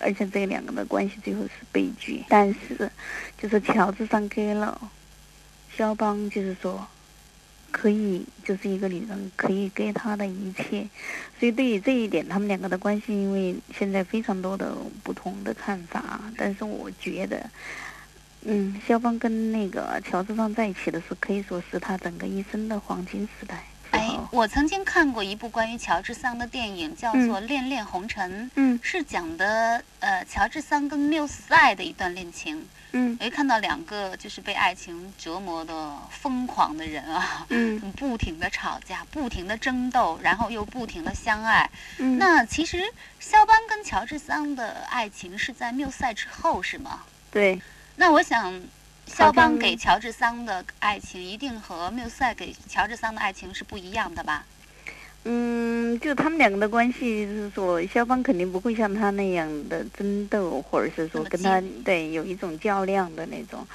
[0.00, 2.24] 而且这两个的关系最后是悲剧。
[2.28, 2.90] 但是，
[3.36, 4.80] 就是乔治桑给了
[5.76, 6.86] 肖邦，就是说。
[7.76, 10.86] 可以，就是一个女人可以给他的一切，
[11.40, 14.72] 所以对于这一点，他们两个的关系，因为现在非常多的
[15.02, 17.50] 不同的看法，但是我觉得，
[18.42, 23.64] 嗯，肖邦跟那个乔治桑在一起的是可以说是他整个一生的黄金时代。
[23.90, 32.64] 哎，我曾经看过一部关于乔治桑的电影，叫做《恋恋红尘》，嗯，是讲的呃乔治桑跟缪塞的一段恋情。
[32.96, 41.68] 嗯，我看到两个就是被爱情折磨的疯狂的人啊，嗯， 不停的吵架，不停的争斗，然后又不停的相爱。
[41.98, 42.82] 嗯，那其实
[43.18, 47.02] 肖邦跟乔治桑的爱情是在缪塞之后，是吗？
[47.30, 47.60] 对。
[47.96, 48.62] 那我想。
[49.06, 54.46] 肖邦给乔治桑的爱情一定和缪塞给乔治桑的爱情是不一样的吧？
[55.26, 63.66] 嗯，就他们两个的关系就是说，肖邦肯定不会像他那样的争斗，或者是说跟他对有一种较量的那种。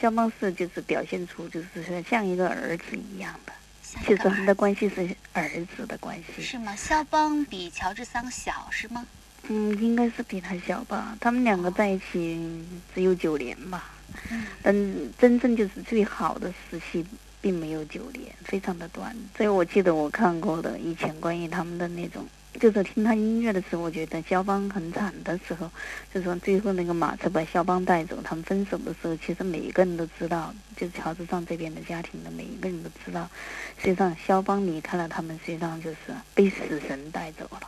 [0.00, 3.52] 肖邦是就是表现出就是说像一个儿子一样的，
[3.82, 6.42] 其实他们的关系是儿子的关系。
[6.42, 6.76] 是吗？
[6.76, 9.06] 肖邦比乔治桑小是吗？
[9.48, 11.16] 嗯，应该是比他小吧。
[11.20, 12.38] 他们两个在一起
[12.94, 13.90] 只有九年吧。
[14.62, 14.74] 但
[15.18, 17.04] 真正就是最好的时期，
[17.40, 19.14] 并没有九年，非常的短。
[19.36, 22.26] 所以我记得我看过的以前关于他们的那种，
[22.60, 25.70] 就是听他音乐的时候，我觉得肖邦很惨的时候，
[26.12, 33.28] 就说最后那个马车把肖邦带走，他们分手的时候，其实每一个人都知道，就是乔治桑这边的家庭的每一个人都知道，
[33.78, 35.96] 实际上肖邦离开了他们，实际上就是
[36.34, 37.60] 被死神带走了。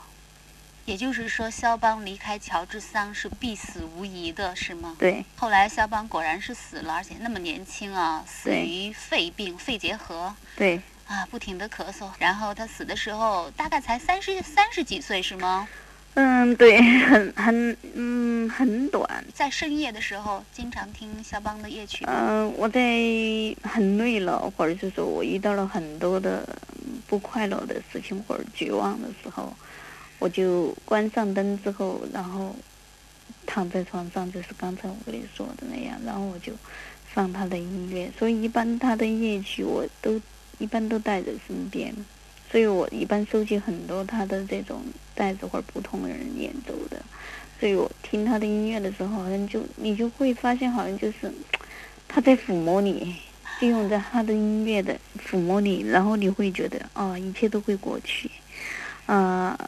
[0.86, 4.96] 也就是说，肖邦离开乔治桑是必死无疑的，是吗？
[4.98, 5.24] 对。
[5.36, 10.34] 后来肖邦果然是死了，而且那么年轻啊，死于肺病、肺结核。
[10.56, 10.80] 对。
[11.06, 15.68] 啊，不停的咳嗽，然后他死的时候大概才三十三十几岁，是吗？
[16.14, 19.24] 嗯，对，很很嗯很短。
[19.32, 22.04] 在深夜的时候，经常听肖邦的夜曲。
[22.08, 22.80] 嗯，我在
[23.62, 26.48] 很累了，或者是说我遇到了很多的
[27.06, 29.52] 不快乐的事情或者绝望的时候。
[30.20, 32.54] 我就关上灯之后，然后
[33.46, 36.52] 躺在床上，就是刚才我跟你说的那样，然后我就
[37.12, 38.08] 放他的音乐。
[38.16, 40.20] 所以一般他的夜曲我都
[40.58, 41.92] 一般都带在身边，
[42.50, 44.82] 所以我一般收集很多他的这种
[45.14, 47.02] 带着或者不同的人演奏的。
[47.58, 51.32] 所以我听他的音乐的时候，好像就你就会发现，好像就是
[52.06, 53.16] 他在抚摸你，
[53.60, 58.30] 就用在他的音乐的抚摸你，然后你会觉得啊，一切都会过去，
[59.06, 59.58] 啊。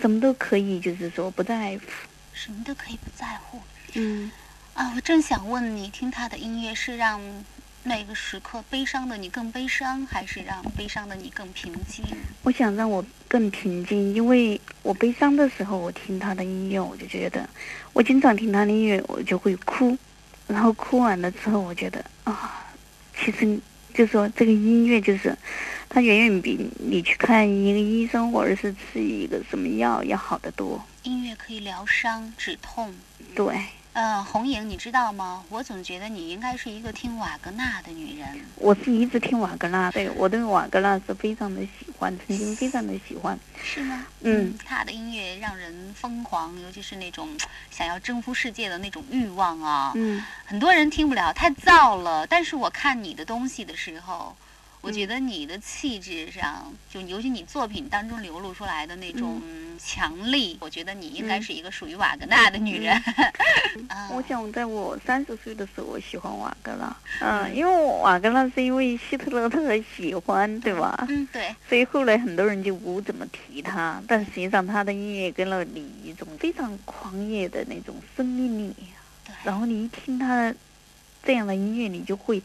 [0.00, 1.82] 什么都可以，就是说不在乎。
[2.32, 3.60] 什么都可以不在乎。
[3.94, 4.30] 嗯。
[4.74, 7.20] 啊，我正想问你，听他的音乐是让
[7.82, 12.04] 那个时刻悲伤的你更悲伤，还是让悲伤的你更平静？
[12.42, 17.48] 我想让我更平静，因为我悲伤的时候，我听他的音乐，我就觉得，
[17.92, 19.98] 我经常听他的音乐，我就会哭，
[20.46, 22.64] 然后哭完了之后，我觉得啊，
[23.18, 23.58] 其实
[23.92, 25.36] 就说这个音乐就是，
[25.98, 30.80] 它远远比你去看一个医生或者是吃一个什么药要好得多。
[31.02, 32.94] 音乐可以疗伤止痛。
[33.34, 33.60] 对。
[33.94, 35.42] 呃，红影，你知道吗？
[35.48, 38.28] 我总觉得你应该是一个听瓦格纳的女人。
[38.54, 43.36] 我是一直听瓦格纳，对我对瓦格纳是非常的喜欢，曾经非常的喜欢。
[43.60, 44.06] 是吗？
[44.20, 47.28] 嗯，他的音乐让人疯狂，尤其是那种
[47.72, 49.90] 想要征服世界的那种欲望啊。
[49.96, 52.24] 嗯，很多人听不了，太燥了。
[52.24, 54.36] 但是我看你的东西的时候。
[54.88, 59.38] 我觉得你的气质上，就尤其你作品当中流露出来的那种
[59.78, 62.98] 强力，我觉得你应该是一个属于瓦格纳的女人。
[64.10, 66.96] 我想在我三十岁的时候，我喜欢瓦格纳。
[67.20, 71.04] 嗯，因为瓦格纳是因为希特勒特别喜欢，对吧？
[71.10, 71.54] 嗯，对。
[71.68, 78.74] 所以后来很多人就不怎么提他，但实际上他的音乐给了你一种非常狂野的那种生命力。
[79.26, 79.34] 对。
[79.44, 80.54] 然后你一听他
[81.22, 82.42] 这样的音乐，你就会。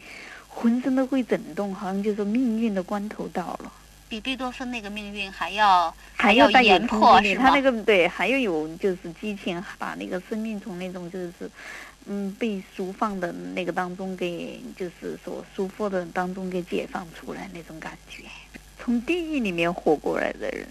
[0.55, 3.71] 浑身都会震动，好像就是命运的关头到了。
[4.07, 11.33] 比贝多芬那个命运还要还要严迫，是他那个对，还要有就是激情，把那个生命从那种就是
[12.05, 18.23] 嗯被舒放的那个当中给就是所束缚的当中给解放出来那种感觉。
[18.79, 20.67] 从地狱里面活过来的人，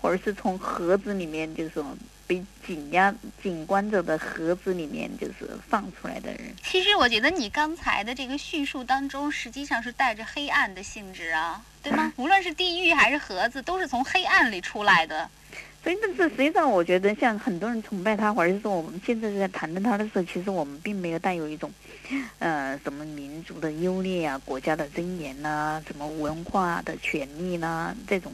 [0.00, 1.86] 或者是从盒子里面就是说。
[2.32, 6.40] 被紧压、紧关着的盒子里面，就是放出来的人。
[6.64, 12.10] 其实我觉得你刚才的这个叙述当中，实际上是带着黑暗的性质啊，对吗？
[12.16, 15.28] 无论是地狱还是盒子，都是从黑暗里出来的。
[15.82, 21.70] 所以，这实际上我觉得，像很多人崇拜他，或者是说我们现在在谈论他的时候，其实我们并没有带有一种，
[22.38, 28.32] 呃，什么民族的优劣啊、国家的尊严呐、什么文化的权利呐这种。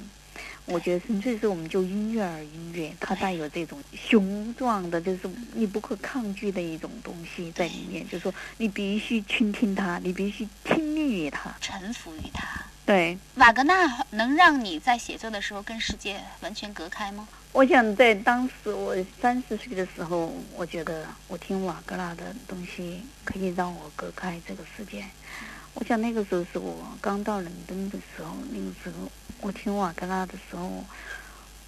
[0.69, 5.21] 我觉得纯粹是我们就音乐而音乐，它带有这种雄壮的，就是
[5.55, 8.05] 你不可抗拒的一种东西在里面。
[8.09, 12.47] 就是说，你必须倾听它，你必须听命于它，臣服于它。
[12.85, 17.29] 对，瓦格纳能让你在写作的时候跟世界完全隔开吗？
[17.53, 25.05] 我想在当时我三十岁的时候，我觉得我听瓦格纳的东西可以让我隔开这个世界。
[25.81, 29.09] 我想那个时候是我刚到伦敦的时候，那个时候
[29.41, 30.85] 我听瓦格纳的时候，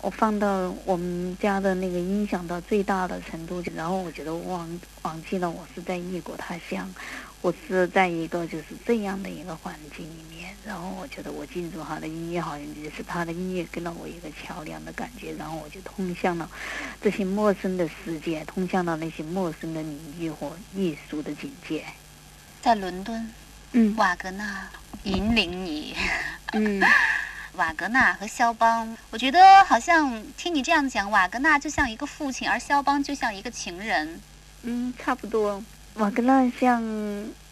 [0.01, 4.69] 我放到我们家的那个音响到最大的程度，然后我觉得忘
[5.03, 6.93] 忘记了我是在异国他乡，
[7.41, 16.51] 我是在一个就是这样的一个环境里面，然后我觉得我进入他的音乐好像就是他的音乐跟了我一个桥梁的感觉，然后我就通向了
[17.01, 21.85] 这些陌生的世界，通向了那些陌生的领域和艺术的境界，
[22.61, 23.33] 在伦敦。
[23.73, 24.69] 嗯，瓦格纳
[25.05, 25.95] 引领你。
[26.53, 26.83] 嗯，
[27.55, 34.21] 瓦格纳和肖邦，我觉得好像听你这样讲，瓦格纳就像一个父亲，而肖邦就像一个情人。
[34.63, 35.63] 嗯，差不多。
[35.95, 36.83] 瓦格纳像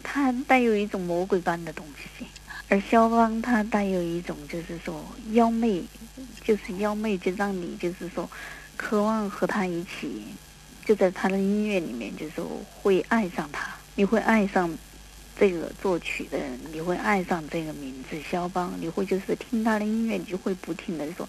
[0.03, 1.85] 他带有一种魔鬼般的东
[2.17, 2.25] 西，
[2.67, 5.81] 而肖邦他带有一种就是说妖媚，
[6.43, 8.29] 就是妖媚，就让你就是说
[8.75, 10.25] 渴望和他一起，
[10.83, 12.45] 就在他的音乐里面，就是说
[12.81, 14.69] 会爱上他，你会爱上。
[15.39, 21.27] 这个作曲的人，你会爱上这个名字肖邦，你会就是听他的音乐，你就会不停的说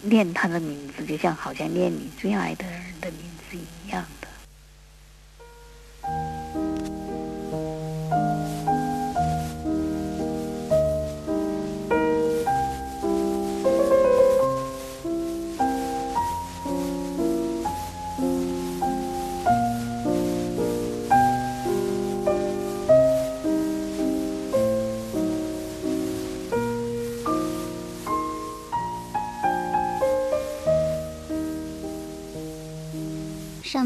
[0.00, 3.20] 念他的名字，就像好像念你最爱的人的名
[3.50, 4.28] 字一样的。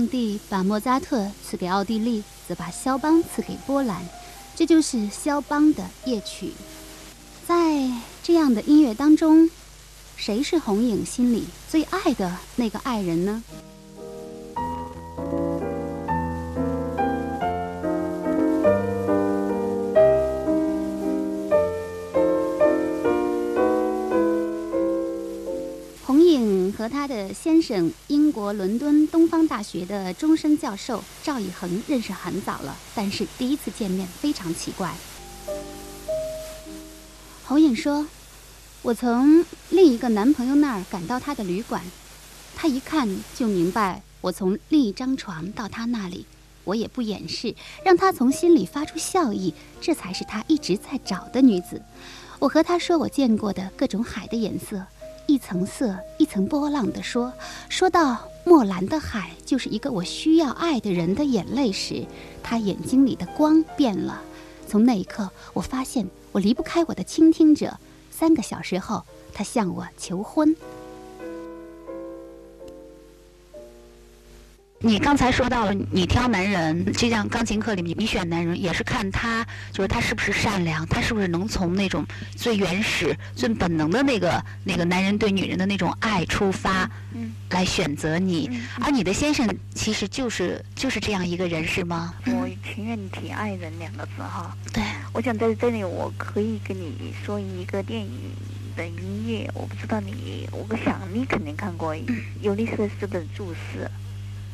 [0.09, 4.03] 帝把莫扎特赐给奥地利，则把肖邦赐给波兰，
[4.55, 6.53] 这就是肖邦的夜曲。
[7.47, 7.91] 在
[8.23, 9.51] 这样的音乐当中，
[10.17, 13.43] 谁是红影心里最爱的那个爱人呢？
[26.87, 34.95] 和他的先生，英国伦敦东方大学的终身教授赵以恒认识很早了，但是第一次见面非常奇怪。
[37.43, 38.07] 侯颖说
[38.83, 41.83] ：“我从另一个男朋友那儿赶到他的旅馆，
[42.55, 46.25] 他一看就明白我从另一张床到他那里，
[46.63, 47.53] 我也不掩饰，
[47.85, 51.83] 让他从心里发出笑意，这才是他一直在找的女子。
[52.39, 54.87] 我和他说我见过的各种海的颜色，
[55.27, 57.33] 一层色一层波浪的说。
[57.69, 62.07] 说到墨兰的海，就是一个我需要爱的人的眼泪时，
[62.43, 64.23] 他眼睛里的光变了。
[64.69, 67.77] 从那一刻，我发现我离不开我的倾听者。
[68.11, 69.05] 三个小时后，
[69.35, 70.55] 他向我求婚。
[74.81, 82.05] 你刚才说到了，你挑男人，就像钢琴课里面，你选男人也是看他，就是他是不是善良，他是不是能从那种
[82.37, 88.51] 最原始、最本能的那个那个男人对女人的那种爱出发，嗯，来选择你。
[88.79, 92.15] 而你的先生其实就是就是这样一个人，是吗？
[92.27, 94.55] 我情愿提“爱人”两个字哈。
[94.75, 98.11] 对，我想在这里我可以跟你说一个电影
[98.77, 101.97] 的音乐，我不知道你，我想你肯定看过
[102.43, 103.91] 尤利瑟斯的注释。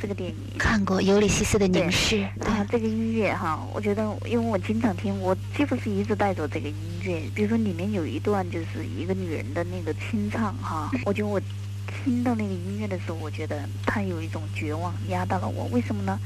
[0.03, 6.75] 这个电影看过《尤里西斯的凝视》啊，这个音乐哈，我觉得，因为我经常听，我几乎是一直带着这个音
[7.05, 7.23] 乐。
[7.33, 11.41] 比如说里面有一段就是一个女人的那个清唱哈，我觉得我
[11.87, 15.67] 听到那个音乐的时候，我觉得她有一种绝望压到了我。
[15.67, 16.19] 为什么呢？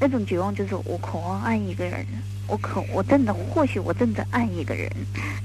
[0.00, 2.04] 那种绝望就是我渴望爱一个人，
[2.48, 4.90] 我渴，我真的，或许我正在爱一个人，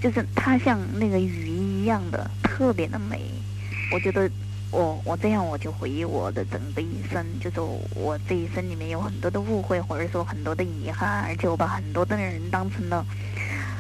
[0.02, 3.22] 就是她像那个鱼一样的特别的美，
[3.94, 4.28] 我觉得。
[4.76, 7.62] 我我这样我就回忆我的整个一生，就是
[7.96, 13.06] 我这一生里面有很多的误会，或者说很多的遗憾，而且我把很多的人当成了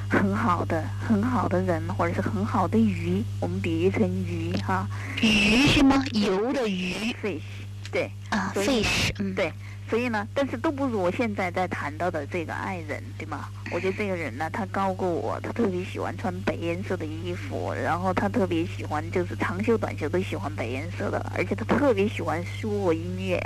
[0.09, 4.87] 很好的、很好的人，或者是很好的鱼，我们比喻成鱼哈，
[5.21, 6.01] 鱼是吗？
[6.13, 7.41] 游的鱼，fish，
[7.91, 9.51] 对啊，fish，嗯，对。
[9.88, 13.47] 所以呢，但是都不如我现在在谈到的这个爱人，对吗？
[13.71, 23.38] 我觉得这个人呢，他高过我，他特别喜欢穿白颜色的衣服，然后他特别喜欢就是长袖短袖都喜欢白颜色的，而且他特别喜欢书和音乐，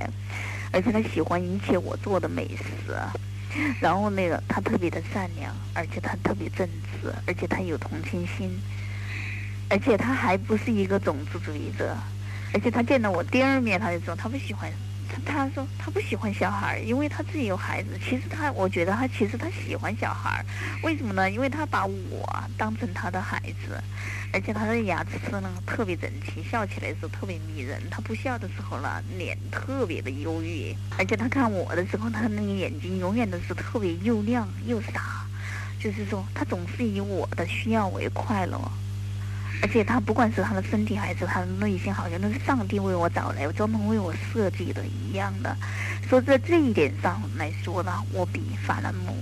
[0.71, 2.95] 而且他喜欢一切我做的美食，
[3.81, 6.65] 然后那个他特别的善良，而且他特别正
[7.01, 8.49] 直，而且他有同情心，
[9.69, 11.97] 而且他还不是一个种族主义者，
[12.53, 14.71] 而且他见到我第二面他就说他不喜欢。
[15.25, 17.89] 他说他不喜欢小孩，因为他自己有孩子。
[18.03, 20.43] 其实他，我觉得他其实他喜欢小孩，
[20.83, 21.29] 为什么呢？
[21.29, 23.81] 因为他把我当成他的孩子，
[24.33, 27.81] 而且他的牙齿呢特别整齐，笑起来的时候特别迷人。
[27.89, 35.25] 他不笑的时候呢，脸特别的忧郁，而且他看我的时候，他那个眼睛永远都是特别又亮又傻，
[35.79, 38.59] 就是说他总是以我的需要为快乐。
[39.61, 45.55] 而且他不管是他的身体还是他的内心，好像都是上帝为我找来，专门为我设计的一样的。
[46.07, 49.15] 说在这一点上来说呢，我比法兰姆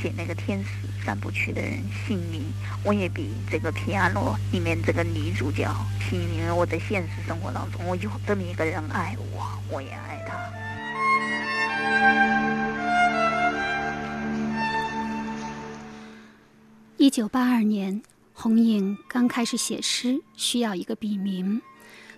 [0.00, 1.72] 写那个《天使三部曲》的人
[2.06, 2.42] 幸运，
[2.84, 5.68] 我也比这个《皮亚诺》里面这个女主角
[6.08, 6.48] 幸运。
[6.54, 10.38] 我在现实生活当中，我有这么一个人爱我，我也爱他。
[16.96, 18.00] 一九八二年。
[18.36, 21.62] 红影刚开始写诗，需要一个笔名。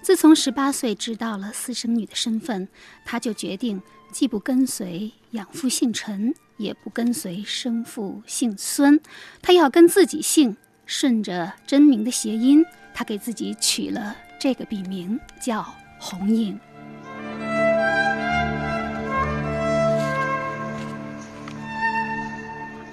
[0.01, 2.67] 自从十八岁知道了私生女的身份，
[3.05, 8.99] 他就决定既不跟随养父姓陈，也不跟随生父姓孙，
[9.43, 10.57] 他要跟自己姓，
[10.87, 12.65] 顺着真名的谐音，
[12.95, 15.65] 他给自己取了这个笔名，叫
[15.99, 16.59] 红影。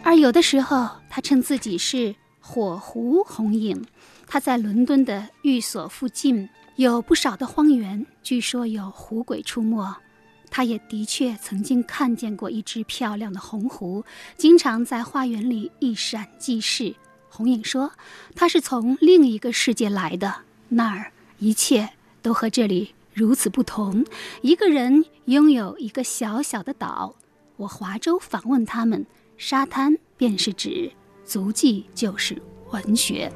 [0.04, 2.14] 而有的时候，他称自己是。
[2.46, 3.86] 火狐红影，
[4.28, 9.96] 他在伦敦的寓所附近有不少的荒原，据说有狐鬼出没。
[10.52, 14.04] 他也的确曾经看见过一只漂亮的红狐，
[14.36, 16.94] 经常在花园里一闪即逝。
[17.30, 17.90] 红影说，
[18.36, 20.36] 他是从另一个世界来的，
[20.68, 21.90] 那儿一切
[22.22, 24.06] 都和这里如此不同。
[24.42, 27.16] 一个人拥有一个小小的岛，
[27.56, 29.06] 我划舟访问他们，
[29.38, 30.92] 沙滩便是指。
[31.26, 33.32] 足迹就是文学。